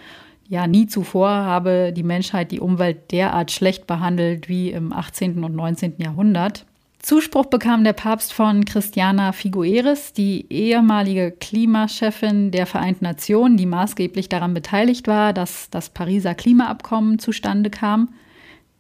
Ja, 0.47 0.67
nie 0.67 0.87
zuvor 0.87 1.29
habe 1.29 1.93
die 1.95 2.03
Menschheit 2.03 2.51
die 2.51 2.59
Umwelt 2.59 3.11
derart 3.11 3.51
schlecht 3.51 3.87
behandelt 3.87 4.49
wie 4.49 4.71
im 4.71 4.91
18. 4.91 5.43
und 5.43 5.55
19. 5.55 5.95
Jahrhundert. 5.97 6.65
Zuspruch 6.99 7.47
bekam 7.47 7.83
der 7.83 7.93
Papst 7.93 8.31
von 8.31 8.63
Christiana 8.63 9.33
Figueres, 9.33 10.13
die 10.13 10.45
ehemalige 10.49 11.31
Klimachefin 11.31 12.51
der 12.51 12.65
Vereinten 12.65 13.03
Nationen, 13.03 13.57
die 13.57 13.65
maßgeblich 13.65 14.29
daran 14.29 14.53
beteiligt 14.53 15.07
war, 15.07 15.33
dass 15.33 15.69
das 15.69 15.89
Pariser 15.89 16.33
Klimaabkommen 16.33 17.19
zustande 17.19 17.69
kam. 17.69 18.09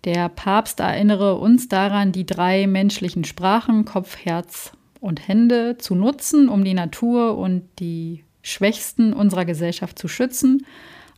Der 0.05 0.27
Papst 0.27 0.81
erinnere 0.81 1.35
uns 1.35 1.69
daran, 1.69 2.11
die 2.11 2.25
drei 2.25 2.67
menschlichen 2.67 3.23
Sprachen 3.23 3.85
Kopf, 3.85 4.17
Herz 4.17 4.73
und 4.99 5.27
Hände 5.27 5.77
zu 5.77 5.95
nutzen, 5.95 6.49
um 6.49 6.65
die 6.65 6.73
Natur 6.73 7.37
und 7.37 7.63
die 7.79 8.23
Schwächsten 8.41 9.13
unserer 9.13 9.45
Gesellschaft 9.45 9.97
zu 9.97 10.09
schützen. 10.09 10.65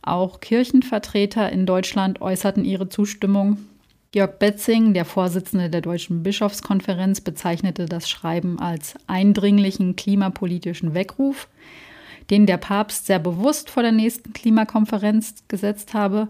Auch 0.02 0.38
Kirchenvertreter 0.38 1.50
in 1.50 1.66
Deutschland 1.66 2.20
äußerten 2.20 2.64
ihre 2.64 2.88
Zustimmung. 2.88 3.58
Jörg 4.14 4.38
Betzing, 4.38 4.94
der 4.94 5.04
Vorsitzende 5.04 5.68
der 5.68 5.80
Deutschen 5.80 6.22
Bischofskonferenz, 6.22 7.20
bezeichnete 7.20 7.86
das 7.86 8.08
Schreiben 8.08 8.60
als 8.60 8.94
eindringlichen 9.08 9.96
klimapolitischen 9.96 10.94
Weckruf. 10.94 11.48
den 12.30 12.46
der 12.46 12.56
Papst 12.56 13.06
sehr 13.06 13.20
bewusst 13.20 13.70
vor 13.70 13.84
der 13.84 13.92
nächsten 13.92 14.32
Klimakonferenz 14.32 15.44
gesetzt 15.46 15.94
habe. 15.94 16.28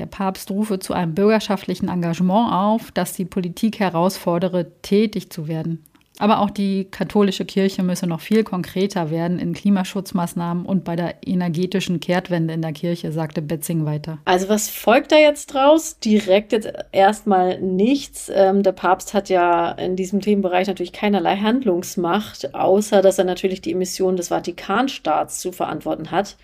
Der 0.00 0.06
Papst 0.06 0.50
rufe 0.50 0.78
zu 0.78 0.94
einem 0.94 1.14
bürgerschaftlichen 1.14 1.90
Engagement 1.90 2.54
auf, 2.54 2.90
das 2.90 3.12
die 3.12 3.26
Politik 3.26 3.80
herausfordere, 3.80 4.72
tätig 4.80 5.28
zu 5.28 5.46
werden. 5.46 5.84
Aber 6.18 6.38
auch 6.38 6.48
die 6.48 6.86
katholische 6.90 7.44
Kirche 7.44 7.82
müsse 7.82 8.06
noch 8.06 8.22
viel 8.22 8.42
konkreter 8.42 9.10
werden 9.10 9.38
in 9.38 9.52
Klimaschutzmaßnahmen 9.52 10.64
und 10.64 10.84
bei 10.84 10.96
der 10.96 11.16
energetischen 11.26 12.00
Kehrtwende 12.00 12.54
in 12.54 12.62
der 12.62 12.72
Kirche, 12.72 13.12
sagte 13.12 13.42
Betzing 13.42 13.84
weiter. 13.84 14.16
Also 14.24 14.48
was 14.48 14.70
folgt 14.70 15.12
da 15.12 15.18
jetzt 15.18 15.52
draus? 15.52 15.98
Direkt 15.98 16.52
jetzt 16.52 16.72
erstmal 16.92 17.60
nichts. 17.60 18.32
Ähm, 18.34 18.62
der 18.62 18.72
Papst 18.72 19.12
hat 19.12 19.28
ja 19.28 19.72
in 19.72 19.96
diesem 19.96 20.22
Themenbereich 20.22 20.66
natürlich 20.66 20.94
keinerlei 20.94 21.36
Handlungsmacht, 21.36 22.54
außer 22.54 23.02
dass 23.02 23.18
er 23.18 23.24
natürlich 23.24 23.60
die 23.60 23.72
Emissionen 23.72 24.16
des 24.16 24.28
Vatikanstaats 24.28 25.40
zu 25.40 25.52
verantworten 25.52 26.10
hat. 26.10 26.38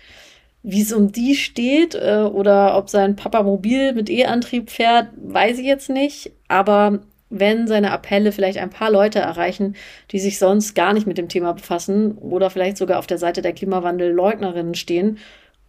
Wie 0.69 0.81
es 0.81 0.91
um 0.91 1.13
die 1.13 1.33
steht 1.35 1.95
äh, 1.95 2.27
oder 2.29 2.77
ob 2.77 2.89
sein 2.89 3.15
Papa 3.15 3.41
mobil 3.41 3.93
mit 3.93 4.09
E-Antrieb 4.09 4.69
fährt, 4.69 5.07
weiß 5.15 5.59
ich 5.59 5.65
jetzt 5.65 5.89
nicht. 5.89 6.33
Aber 6.49 6.99
wenn 7.29 7.67
seine 7.67 7.91
Appelle 7.91 8.33
vielleicht 8.33 8.57
ein 8.57 8.69
paar 8.69 8.91
Leute 8.91 9.19
erreichen, 9.19 9.77
die 10.11 10.19
sich 10.19 10.39
sonst 10.39 10.75
gar 10.75 10.91
nicht 10.91 11.07
mit 11.07 11.17
dem 11.17 11.29
Thema 11.29 11.53
befassen 11.53 12.17
oder 12.17 12.49
vielleicht 12.49 12.75
sogar 12.75 12.99
auf 12.99 13.07
der 13.07 13.17
Seite 13.17 13.41
der 13.41 13.53
Klimawandelleugnerinnen 13.53 14.75
stehen. 14.75 15.19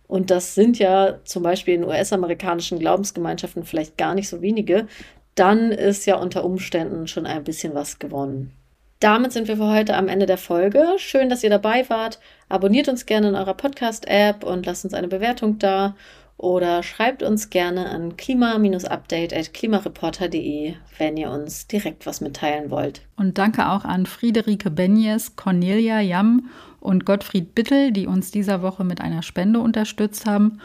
Und 0.09 0.33
das 0.33 0.57
sind 0.57 0.81
ja 0.81 1.21
zum 1.23 1.45
Beispiel 1.45 1.75
in 1.75 1.85
US-amerikanischen 1.85 2.81
Glaubensgemeinschaften 2.81 3.63
vielleicht 3.63 3.99
gar 3.99 4.17
nicht 4.17 4.29
so 4.29 4.43
wenige. 4.43 4.89
Dann 5.37 5.71
ist 5.71 6.07
ja 6.07 6.17
unter 6.17 6.45
Umständen 6.45 7.07
schon 7.07 7.25
ein 7.25 7.45
bisschen 7.45 7.73
was 7.73 8.01
gewonnen. 8.01 8.58
Damit 9.01 9.33
sind 9.33 9.47
wir 9.47 9.57
für 9.57 9.69
heute 9.69 9.97
am 9.97 10.09
Ende 10.09 10.27
der 10.27 10.39
Folge. 10.39 10.85
Schön, 10.97 11.29
dass 11.29 11.45
ihr 11.45 11.51
dabei 11.51 11.89
wart. 11.89 12.19
Abonniert 12.49 12.89
uns 12.89 13.07
gerne 13.07 13.29
in 13.29 13.37
eurer 13.37 13.55
Podcast-App 13.55 14.43
und 14.43 14.67
lasst 14.67 14.85
uns 14.85 14.93
eine 14.93 15.07
Bewertung 15.07 15.61
da 15.61 15.95
oder 16.37 16.83
schreibt 16.83 17.23
uns 17.23 17.49
gerne 17.51 17.91
an 17.91 18.17
klima-update.klimareporter.de, 18.17 20.75
wenn 20.99 21.17
ihr 21.17 21.31
uns 21.31 21.69
direkt 21.69 22.07
was 22.07 22.21
mitteilen 22.21 22.71
wollt. 22.71 23.03
Und 23.17 23.39
danke 23.39 23.69
auch 23.69 23.85
an 23.85 24.07
Friederike 24.07 24.71
Benjes, 24.71 25.37
Cornelia 25.37 26.01
Jamm 26.01 26.51
und 26.81 27.05
Gottfried 27.05 27.55
Bittel, 27.55 27.93
die 27.93 28.09
uns 28.09 28.33
dieser 28.33 28.63
Woche 28.63 28.83
mit 28.83 29.01
einer 29.01 29.23
Spende 29.23 29.61
unterstützt 29.61 30.27
haben. 30.27 30.61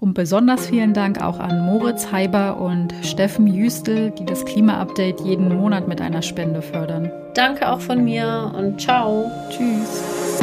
Und 0.00 0.14
besonders 0.14 0.68
vielen 0.68 0.94
Dank 0.94 1.20
auch 1.20 1.38
an 1.38 1.66
Moritz 1.66 2.10
Heiber 2.12 2.58
und 2.60 2.94
Steffen 3.02 3.46
Jüstel, 3.46 4.10
die 4.12 4.24
das 4.24 4.46
Klima-Update 4.46 5.20
jeden 5.20 5.54
Monat 5.54 5.86
mit 5.88 6.00
einer 6.00 6.22
Spende 6.22 6.62
fördern. 6.62 7.12
Danke 7.38 7.68
auch 7.70 7.78
von 7.78 8.02
mir 8.02 8.50
und 8.52 8.80
ciao. 8.80 9.30
Tschüss. 9.48 10.42